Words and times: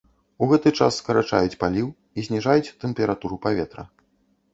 У 0.43 0.45
гэты 0.51 0.69
час 0.85 0.95
скарачаюць 1.01 1.59
паліў 1.63 1.89
і 2.21 2.25
зніжаюць 2.29 2.73
тэмпературу 2.85 3.39
паветра. 3.45 3.83